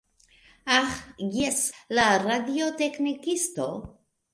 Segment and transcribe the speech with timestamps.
[0.77, 0.95] Aĥ,
[1.37, 1.61] jes,
[2.01, 3.73] la radioteknikisto.